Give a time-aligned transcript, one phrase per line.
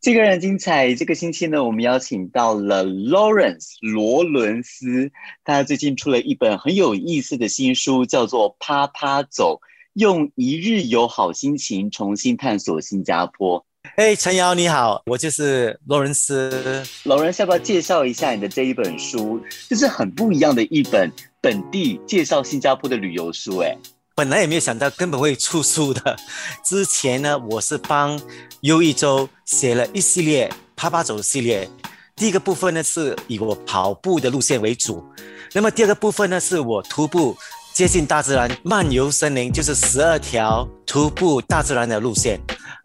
[0.00, 0.94] 这个人精彩。
[0.94, 5.10] 这个星期呢，我们邀请到了 Lawrence 罗伦斯，
[5.44, 9.60] 他最近出了一本很有意思的新书，叫做《啪啪走》，
[9.94, 13.64] 用一日游好心情重新探索新加坡。
[13.96, 16.84] 哎，陈瑶你好，我就是罗伦斯。
[17.04, 19.40] 罗伦斯要不要介绍一下你的这一本书？
[19.68, 21.10] 就是很不一样的一本
[21.40, 23.76] 本地介绍新加坡的旅游书，哎。
[24.18, 26.16] 本来也没有想到根本会出书的。
[26.64, 28.20] 之前呢，我是帮
[28.62, 31.70] 优一周写了一系列啪啪走系列。
[32.16, 35.04] 第一个部分呢，是以我跑步的路线为主。
[35.52, 37.36] 那么第二个部分呢，是我徒步
[37.72, 42.40] 接近大自然、漫游森林，就是十二条徒步大自然的路线。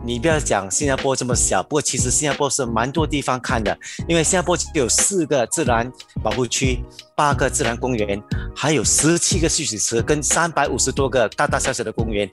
[0.05, 3.75] 你不要讲新加坡这么小，不过其实新加坡是蛮多地方看的，
[4.07, 5.91] 因为新加坡有四个自然
[6.21, 6.83] 保护区。
[7.15, 8.21] 八个自然公园，
[8.55, 12.29] 还有十七个蓄水池，跟三百五十多个大大小小的公园。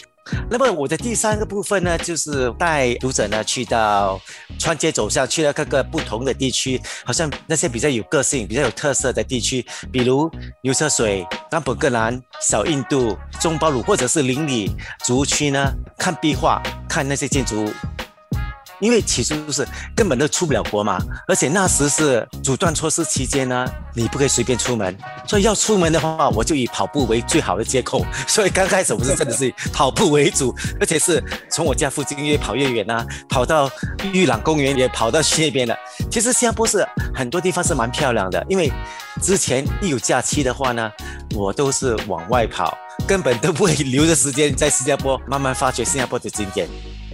[0.50, 4.20] 那么我的第三个部分呢，就是带读者呢去到
[4.58, 10.30] 穿街走巷，去了各个不同的地区，好像那些比较有个性、比较有特色的地区，比如
[10.62, 14.70] 牛车水、丹普格兰、小印度、中巴鲁，或者是邻里
[15.04, 17.68] 族区呢，看壁画，看那些建筑。
[18.80, 28.04] 因为起初就是根本都出不了国嘛，而且那时是阻断措施期间呢，你不可以随便出门，所以要出门的话，我就以跑步为最好的借口。
[28.26, 33.70] 所以刚开始我是真的是以跑步为主，而且是从我家附近越跑越远呐，跑到
[34.12, 35.76] 玉朗公园也跑到去那边了。
[36.10, 38.72] 其实新加坡是很多地方是蛮漂亮的，因为
[39.22, 40.90] 之前一有假期的话呢，
[41.34, 46.68] 我都是往外跑，根本都不会留着时间在新加坡慢慢发掘新加坡的景点。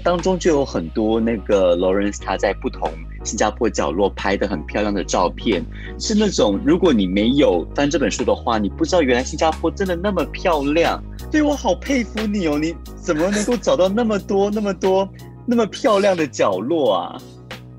[0.06, 2.88] 当中就有很多那个 Lawrence 他在不同
[3.24, 5.66] 新加坡角落拍的很漂亮的照片，
[5.98, 11.02] 是那种如果你没有翻这本书的话，你不知道原来新加坡真的那么漂亮。
[11.28, 15.08] 对我好佩服你哦，你怎么能够找到那么多那么多
[15.44, 17.20] 那么漂亮的角落啊？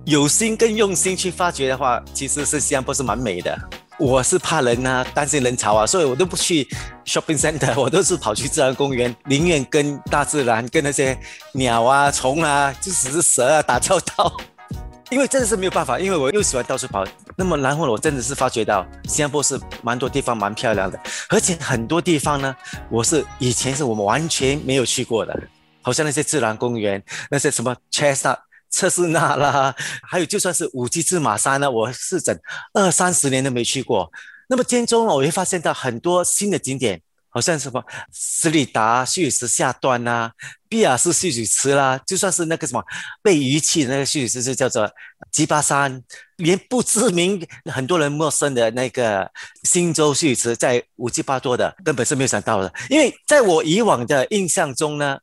[0.04, 3.58] 有心跟用心去发掘的话，其实是新加坡是蛮美的。
[4.00, 6.64] 我是怕人啊，担心人潮啊，所以我都不去
[7.04, 11.18] shopping center， 我都是跑去自然公园，宁愿跟大自然、跟那些
[11.54, 14.32] 鸟啊、虫啊，就只是蛇啊打交道。
[15.10, 17.04] 因为真的是没有办法，因为我又喜欢到处跑。
[17.36, 22.56] 那么然后我真的是发觉到新加坡是蛮多地方蛮漂亮的，而且很多地方呢，
[22.92, 25.34] 我是以前是我们完全没有去过的，
[25.82, 28.38] 好像那些自然公园，那些什么 Chestnut。
[28.78, 32.40] 测试那啦，还有就算是五 G 芝马山呢，我是整
[32.76, 34.08] 二三十年都没去过。
[34.48, 37.84] 那么间中我会发现到很多新的景点，好像什么
[38.14, 40.30] 斯里达蓄水池下端呐，
[40.70, 42.84] 比亚斯蓄水池啦，就算是那个什么
[43.24, 44.88] 被遗弃的那个蓄水池，就叫做
[45.32, 46.00] 吉巴山，
[46.36, 49.28] 连不知名、很多人陌生的那个
[49.64, 52.72] 新洲蓄水池，在五七八多的，根本是没有想到的。
[52.92, 55.18] 因为在我以往的印象中呢。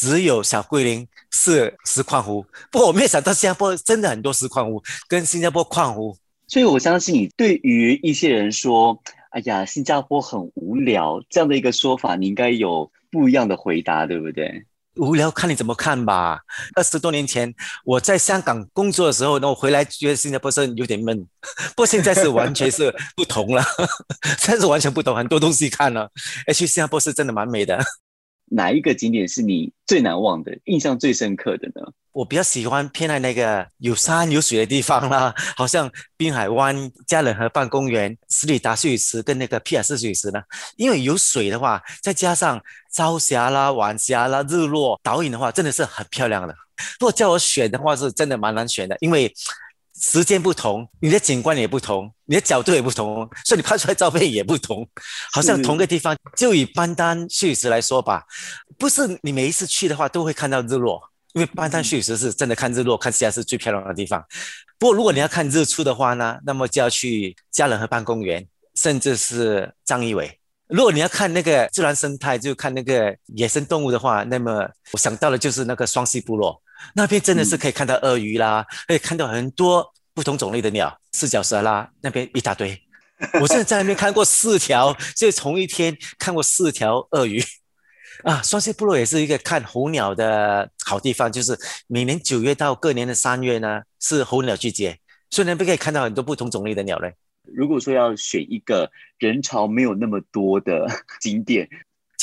[0.00, 6.16] 只有小桂林是石矿湖，不过我没有想到新加坡真的很多石矿湖，跟新加坡矿湖。
[6.48, 9.00] 所以我相信你对于一些人说
[9.30, 14.66] “哎呀，新加坡很无聊”这样的一个说法，你应该有不一样的回答，对不对？
[14.96, 16.40] 无聊看你怎么看吧。
[16.74, 17.52] 二十多年前
[17.84, 21.16] 我在香港工作的时候，那我回来觉得新加坡是有点闷，
[21.74, 23.64] 不过现在是完全是不同了，
[24.38, 26.10] 现在是完全不同，很多东西看了。
[26.46, 27.82] 而去新加坡是真的蛮美的。
[28.46, 31.92] 哪一个景点是你最难忘的、印象最深刻的呢？
[32.12, 40.40] 我比较喜欢偏爱那个有山有水的地方啦， 好像滨海湾、嘉仁河畔公园、斯里达水池跟那个皮尔斯水池呢。
[40.76, 42.62] 因为有水的话，再加上
[42.92, 46.54] 朝霞啦、晚霞啦、日落、倒影的话，真的是很漂亮的。
[47.00, 49.34] 如果叫我选的话，是真的蛮难选的，因为。
[50.00, 54.86] 时间不同，你的景观也不同，你的角度也不同，所以你拍出来照片也不同。
[55.32, 58.24] 好像同个地方，就以班丹蓄池来说吧，
[58.76, 61.00] 不是你每一次去的话都会看到日落，
[61.32, 64.22] 因为班丹蓄池是真的看日落，看起来是最漂亮的地方。
[64.78, 70.40] 不过如果你要看日出的话呢，那么就要去嘉仁河畔公园，甚至是张义伟。
[70.66, 76.60] 如果你要看那个自然生态，就看那个野生动物的话，那么我想到的就是那个双溪部落。
[76.94, 82.80] 那边真的是可以看到鳄鱼啦，可以看到很多不同种类的鸟，四脚蛇啦，那边一大堆。
[83.40, 87.42] 我现在在那边看过四条，就同一天看过四条鳄鱼。
[88.22, 94.98] 啊，双溪部落也是一个看候鸟的好地方，就是每年九月到各年的三月呢，是候鸟季节，
[95.30, 97.12] 所以那边可以看到很多不同种类的鸟类。
[97.42, 100.86] 如果说要选一个人潮没有那么多的
[101.20, 101.68] 景点。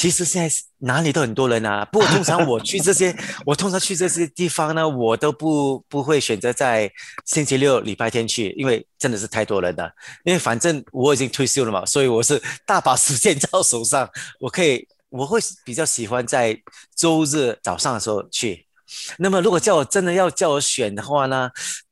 [0.01, 3.15] 其实现在哪里都很多人啊，不过通常我去这些，
[3.45, 6.91] 我通常去这些地方呢，我都不不会选择在
[7.23, 9.91] 星期六、礼拜天去，因为真的是太多人了。
[10.23, 14.09] 因为反正我已经退休了嘛，所以我是大把时间在手上，
[14.39, 16.59] 我可以我会比较喜欢在
[16.95, 18.65] 周日早上的时候去，
[19.19, 21.51] 那么如果叫我真的要叫我选的话呢，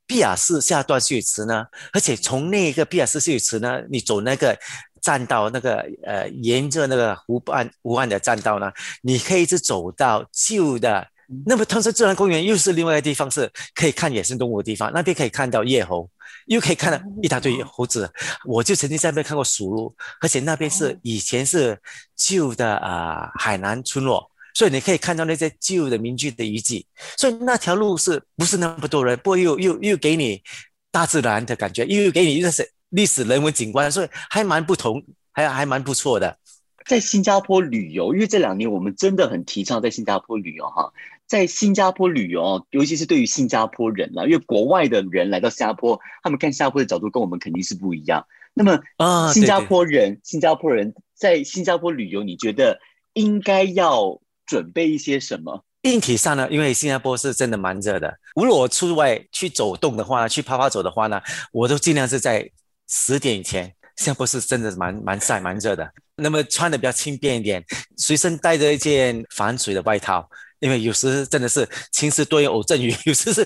[0.10, 1.64] 毕亚士下段水池呢，
[1.94, 4.58] 而且从那个毕亚士水池呢，你走那个
[5.00, 8.72] 栈道，那个呃沿着那个湖岸湖岸的栈道呢，
[9.04, 11.08] 你可以一直走到旧的。
[11.46, 16.10] 那么同时自然公园又是另外一个地方，是可以看野生动物的地方，那边可以看到叶猴。
[16.46, 18.12] 又可以看到一大堆猴子，
[18.46, 21.80] 我就曾经在那边看过鼠鹿，而且那边是以前是
[22.16, 24.28] 旧的啊海南村落，
[24.60, 26.86] 所以你可以看到那些旧的民居的遗迹，
[27.16, 29.18] 所以那条路是不是那么多人？
[29.20, 30.44] 不过又又又给你
[30.92, 35.02] 大自然的感觉，又给你认识历史人文景观，所以还蛮不同，
[35.32, 36.38] 还还蛮不错的。
[36.86, 40.92] 在新加坡旅游，因为这两年我们真的很提倡在新加坡旅游哈。
[41.26, 48.28] 在新加坡旅游，尤其是对于新加坡人啦，因为国外的人来到新加坡，他们看新加坡的角度跟我们肯定是不一样。
[48.54, 52.78] 那么，啊，新加坡人，新加坡人在新加坡旅游，你觉得
[53.14, 54.20] 应该要
[54.50, 55.64] 准备一些什么？
[55.84, 56.48] 硬体上呢？
[56.50, 62.50] 因为新加坡是真的蛮热的，如果我出外去走动的话，去跑跑走的话呢，我都尽量是在
[62.88, 63.72] 十点以前。
[63.96, 67.64] 新加坡是真的蛮蛮晒蛮热的，那么穿的比较轻便一点，
[67.98, 70.28] 随身带着一件防水的外套。
[70.60, 73.46] 因为有时真的是晴时多云偶阵雨， 有时是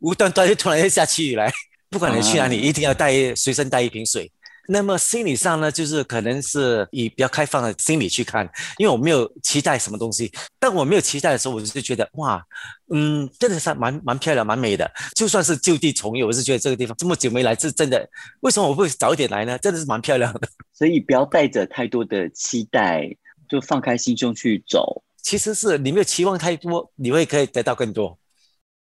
[0.00, 1.52] 无端端就突然间下起雨来。
[1.90, 4.30] 不管你去哪里，一定要带随身带一瓶水。
[4.66, 10.32] 那么心理上呢，就是可能是以比较开放的心理去看，因为我没有期待什么东西。
[10.58, 12.42] 但我没有期待的时候，我就觉得哇，
[12.90, 14.90] 嗯，真的是蛮蛮漂亮、蛮美的。
[15.14, 18.08] 就算是就地重游，我是觉得这个地方这么久没来，是真的。
[18.40, 19.58] 为什么我会早一点来呢？
[19.58, 20.48] 真的是蛮漂亮的。
[20.72, 23.08] 所以不要带着太多的期待，
[23.48, 25.02] 就放开心胸去走。
[25.22, 28.18] 其实是你没有期望太多，你会可以得到更多。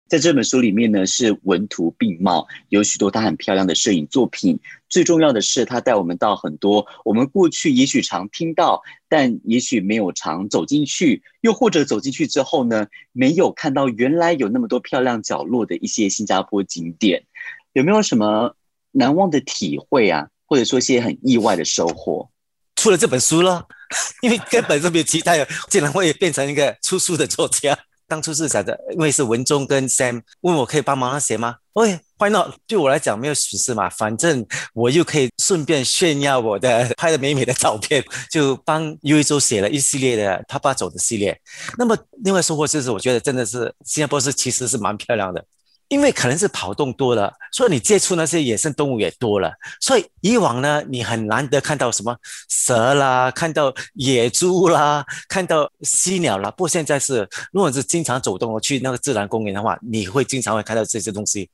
[0.08, 4.60] 在这本书里面呢，是文图并茂，有许多他很漂亮的摄影作品。
[4.88, 17.24] 最重要的是，他带我们到很多我们过去也许常听到，但也许没有常走进去，又或者走进去之后呢，没有看到原来有那么多漂亮角落的一些新加坡景点。
[17.72, 18.56] 有没有什么
[18.92, 20.28] 难忘的体会啊？
[20.46, 22.30] 或者说一些很意外的收获？
[22.76, 23.66] 出了这本书了。
[24.22, 27.78] 因为根本就没有期待，竟然会变成一个出书的作家。
[28.14, 32.54] 当初是想着，因为是文中跟 Sam 问我可以帮忙他写吗？OK，Why not？
[32.68, 34.46] 对我来讲没有损失嘛，反正
[34.76, 41.36] 我又可以顺便炫耀我的拍的美美的照片， 就帮 U 一周写了一系列的他爸走的系列。
[41.76, 45.44] 那么另外收获就是，我觉得真的是新加坡是其实是蛮漂亮的。
[45.94, 52.18] 因为可能是跑动多了，所以你接触那些野生动物也多了，所以以往呢，你很难得看到什么
[52.50, 56.50] 蛇啦，看到野猪啦，看到犀鸟啦。
[56.50, 61.48] 不过现在是，如果是经常走动去那个自然公园的话，你会经常会看到这些东西，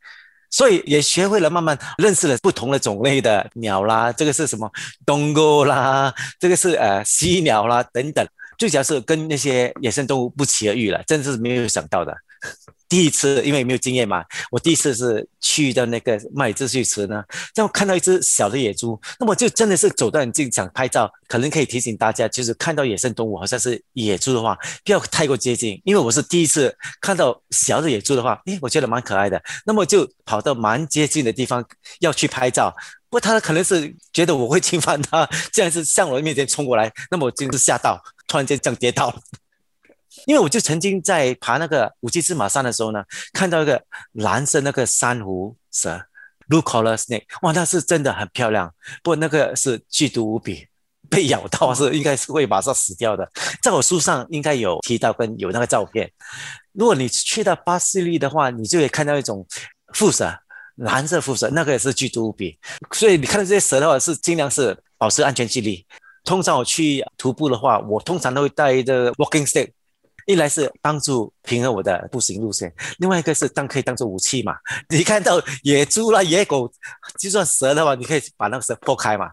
[0.49, 4.71] 所以也学会了慢慢认识了不同的种类的鸟啦，这个是什么
[5.05, 8.25] 东哥啦，这个是呃犀鸟啦等等，
[8.57, 12.15] 最主要是跟那些野生动物不期而遇了，真是没有想到的。
[12.89, 31.63] 第一次，因为没有经验嘛，我第一次是去到那个麦子去池呢，这样看到一只小的野猪，那么就真的是走到很近想拍照，可能可以提醒大家，就是看到野生动物好像是野猪的话，不要太过接近，因为我是第一次看到小的野猪的话，诶，我觉得蛮可爱的，那么就跑到蛮接近的地方
[31.99, 32.75] 要去拍照，
[33.07, 39.21] 不过他可能是觉得我会侵犯他，这样是向我的面前冲过来，那么我真是吓到，突然间这样跌倒了。
[40.25, 43.81] 因为我就曾经在爬那个五七芝麻山的时候呢，看到一个
[44.13, 45.99] 蓝色那个珊瑚蛇
[46.47, 48.73] ，blue color snake，哇，那是真的很漂亮。
[49.03, 50.67] 不过那个是剧毒无比，
[51.09, 53.29] 被咬到是应该是会马上死掉的。
[53.61, 56.11] 在我书上应该有提到跟有那个照片。
[56.73, 59.45] 如果你去到巴西利的话，你就会看到一种
[59.93, 60.31] 蝮蛇，
[60.75, 62.57] 蓝色蝮蛇，那个也是剧毒无比。
[62.91, 65.85] 所以你看到这些蛇的话，是尽量是保持安全距离。
[66.23, 69.71] 通常我去徒步的话，我通常都会带一个 walking stick。
[70.29, 74.55] 一来是帮助平衡我的步行路线，另外一个是当可以当做武器嘛。
[74.89, 76.71] 你看到野猪啦、野狗，
[77.17, 79.31] 就算蛇的话，你可以把那个蛇破开嘛，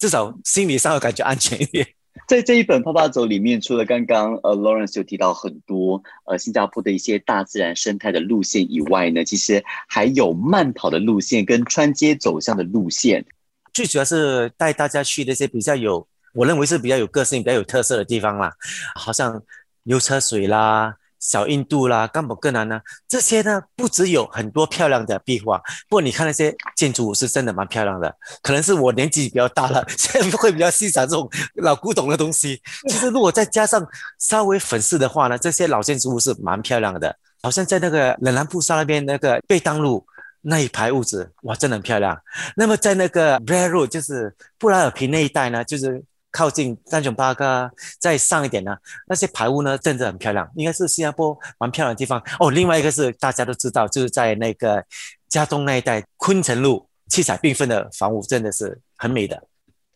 [0.00, 1.86] 至少心理上会感觉安全一点。
[2.26, 13.24] 在这一本《泡泡走》里面，除了刚刚呃 Lawrence 有提到很多呃新加坡的一些大自然生态的路线以外呢，其实还有慢跑的路线跟穿街走巷的路线。
[13.72, 18.52] 最主要是带大家去那些比较有，我认为是比较有个性、比较有特色的地方啦，
[18.96, 19.40] 好像。
[19.84, 22.80] 牛车水啦，小印度啦，干宝更难呢。
[23.08, 25.58] 这些呢，不只有很多漂亮的壁画，
[25.88, 28.14] 不过你看那些建筑物是真的蛮漂亮的。
[28.42, 32.60] 可能是我年纪比较大了， 现在会比较欣赏这种老古董的东西。
[32.88, 33.86] 其实如果再加上
[34.18, 37.16] 稍微粉饰的话呢，这些老建筑物是蛮漂亮的。
[37.42, 40.06] 好像在那个冷兰布沙那边那个贝当路
[40.42, 42.16] 那一排屋子，哇，真的很漂亮。
[42.56, 47.70] 那么在那个 b r a r o 就是布拉尔皮那一带呢，就是靠近丹囧巴哥
[48.00, 52.50] 再上一点呢，那些排屋呢真的很漂亮，应该是新加坡蛮漂亮的地方哦。
[52.50, 54.84] 另外一个是大家都知道，就是在那个
[55.28, 59.46] 加东那一带昆城路，七彩缤纷的房屋真的是很美的。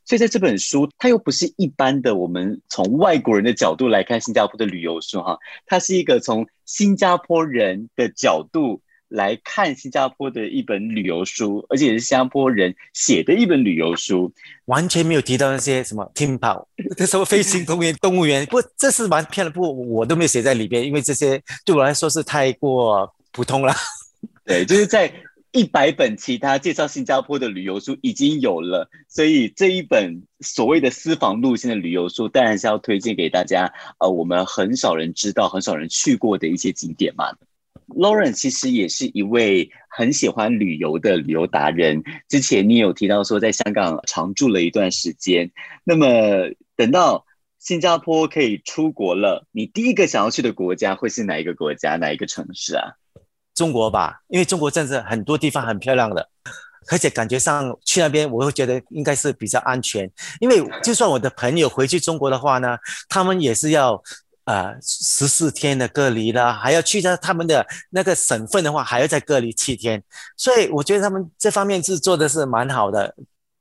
[0.05, 14.33] 所以在这本书，它又不是一般的我们从外国人的角度来看新加坡的旅游书哈，它是一个从新加坡人的角度来看新加坡的一本旅游书，而且是新加坡人写的一本旅游书，
[14.67, 16.65] 完全没有提到那些什么 team park，
[17.07, 23.75] 什么飞行公园、动物园， 不，这是蛮骗了，不，我都没有写在里边，因为这些对我来说是太过普通了。
[24.45, 25.13] 对，就是在。
[25.53, 33.73] 一百本其他介绍新加坡的旅游书已经有了，所以这一本所谓的私房路线的旅游书，当然是要推荐给大家。
[33.99, 37.33] 呃，我们很少人知道、很少人去过的一些景点嘛。
[37.89, 42.03] Lauren 其实也是一位很喜欢旅游的旅游达人。
[42.29, 45.51] 之前你有提到说在香港常住了一段时间，
[45.85, 46.07] 那么
[46.77, 47.25] 等到
[47.59, 52.93] 新加坡可以出国了，你第一个想要去的国家会是哪一个国家、哪一个城市啊？
[53.55, 56.29] 中国吧，因为中国真的很多地方很漂亮的，
[56.91, 60.11] 而且感觉上去那边我会觉得应该是比较安全。
[60.41, 62.77] 因为就算我的朋友回去中国的话呢，
[63.09, 64.03] 他们也是要
[64.47, 70.03] 呃十四天的隔离啦，还要去到他们的那个省份的话，还要再隔离七天。
[70.37, 73.15] 所以我觉得他们这方面是做的是蛮好的。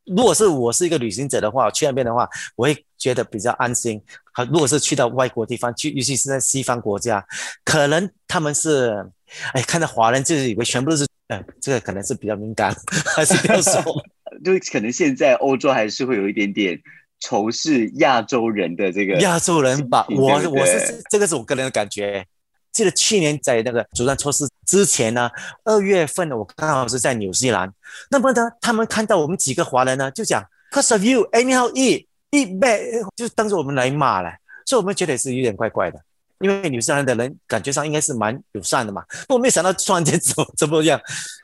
[0.06, 4.02] 如果是我是一个旅行者的话，去那边的话，我会觉得比较安心。
[4.32, 7.26] 好，如果是去到外国地方去，尤其是在西方国家，
[7.66, 9.12] 可能他们是。
[9.54, 12.74] 哎，看到华人就是以为全部都是，呃，这个可能是比较敏感，
[13.16, 13.82] 还是不要说，
[14.46, 16.80] 就可能现在欧洲还是会有一点点
[17.26, 20.06] 仇视亚洲人的这个亚洲人吧。
[20.10, 22.24] 我我是这个是我个人的感觉。
[22.72, 25.30] 记得去年在那个主张措施之前呢，
[25.64, 27.72] 二月份我刚好是在纽西兰，
[28.12, 34.30] 那么呢，他们看到我们几个华人呢，就讲 “cause of you anyhow eat eat bad”，就当着我们来骂了，
[34.66, 36.00] 所以我们觉得是有点怪怪的。
[36.40, 41.00] 因为纽西兰的人感觉上应该是蛮友善的嘛，我没想到突然间怎么怎么样，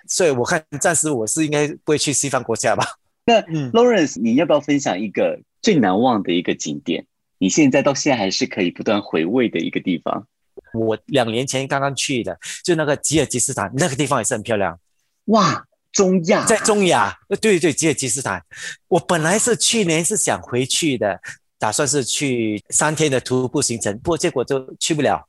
[0.09, 2.85] 所以我看暂时我是应该不会去西方国家吧。
[3.25, 7.05] 那 Lawrence，你要不要分享一个最难忘的一个景点？
[7.37, 10.27] 你现在到现在还是可以不断回味的一个地方？
[10.73, 14.79] 我两年前刚刚去的，就那个吉尔吉斯坦，那个地方也是很漂亮。
[15.25, 18.43] 哇，中亚，在中亚，对对，吉尔吉斯坦，
[18.87, 21.19] 我本来是去年是想回去的。
[21.59, 25.27] 打算是去三天的徒步行程，不过结果就去不了。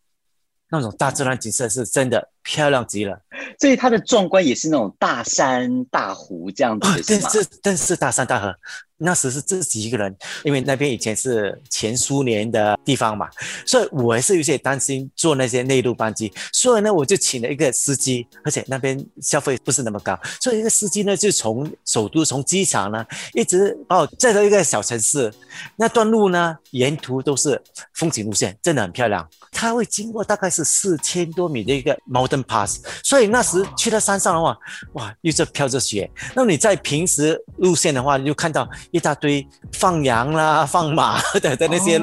[0.71, 3.21] 那种大自然景色是真的漂亮极了，
[3.61, 7.29] 所以它的壮观也是那种大山大湖这样子，是吗？
[7.29, 8.57] 是，但是大山大河。
[9.03, 13.29] 那时是自己一个人，因为那边以前是前苏联的地方嘛，
[13.67, 23.05] 所以我还是有些担心坐那些内陆班机，所以呢，我就请了一个司机，而且那边消费不是那么高，所以一个司机呢就从首都从机场呢
[23.35, 25.33] 一直把我载到一个小城市，
[25.77, 27.61] 那段路呢沿途都是
[27.95, 29.29] 风景路线，真的很漂亮。
[29.51, 34.57] 它会经过大概是四千多米的一个 mountain pass，所以那时去到山上的话，
[34.95, 36.11] 哇，又在飘着雪。
[36.35, 38.69] 那你在平时路线的话，你就看到。
[38.93, 41.99] 一大堆放羊啦、放马的的那些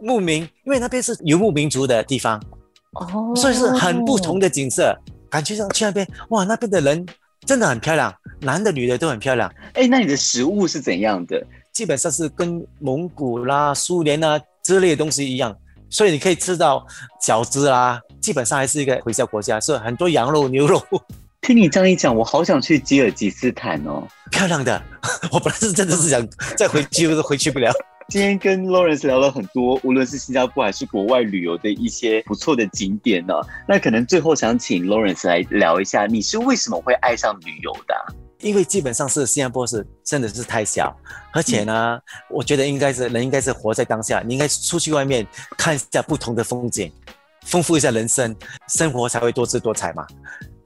[0.00, 2.40] 牧民，因为那边是游牧民族的地方，
[2.92, 4.96] 哦，所以是很不同的景色。
[5.28, 7.04] 感觉上去那边，哇，那边的人
[7.44, 9.52] 真的很漂亮，男的、女的都很漂亮。
[9.74, 11.44] 哎，那你的食物是怎样的？
[11.72, 15.54] 基本上是跟蒙古啦、苏联啊之类的东西一样，
[15.90, 16.86] 所以你可以吃到
[17.20, 18.00] 饺子啦。
[18.20, 20.80] 基本上还是一个回教国家，是很多羊肉、牛肉。
[21.46, 24.82] 听你这样一讲，我好想去吉尔吉斯坦哦，漂亮的。
[25.30, 27.72] 我本来是真的是想再回去，都回去不了。
[28.08, 33.34] 今天跟 Lawrence 聊了很多，无论是新加坡还是国外旅游的一些不错的景点呢。
[33.68, 37.94] 那可能最后想请 Lawrence 来聊一下，你是为什么会爱上旅游的？
[38.40, 40.92] 因为基本上是新加坡是真的是太小，
[41.32, 41.96] 而且呢，
[42.28, 45.24] 我觉得应该是人应该是活在当下，你应该出去外面
[45.56, 46.92] 看一下不同的风景，
[47.44, 48.34] 丰富一下人生，
[48.68, 50.04] 生活才会多姿多彩嘛。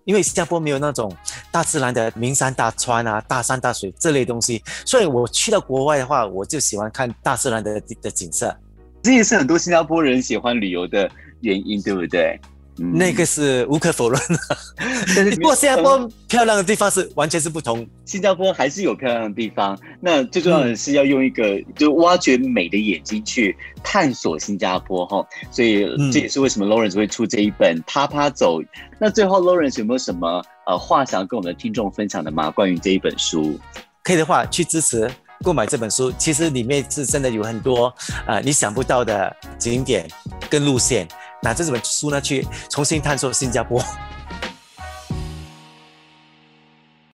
[0.04, 1.14] 因为新加坡没有那种
[1.50, 8.54] 大自然的名山大川啊、大山大水这类东西，所以我去到国外的话，我就喜欢看大自然的的景色。
[9.02, 12.38] 这也是很多新加坡人喜欢旅游的原因，对不对？
[12.76, 17.86] 那个是无可否认的，不过新加坡漂亮的地方是完全是不同。
[18.06, 25.22] 新加坡还是有漂亮的地方，那最重要的是要用一个就挖掘美的眼睛去探索新加坡哈。
[25.50, 28.62] 所以这也是为什么 Lawrence 会出这一本《啪啪走》。
[28.98, 32.50] 那最后 Lawrence 有没有什么呃话想要跟我们的听众分享的吗？
[32.50, 33.60] 关于这一本书，
[34.02, 35.10] 可以的话去支持
[35.42, 36.10] 购买这本书。
[36.16, 37.92] 其实里面是真的有很多
[38.26, 40.08] 呃你想不到的景点
[40.48, 41.06] 跟路线。
[41.42, 43.82] 拿这本书呢，去重新探索新加坡。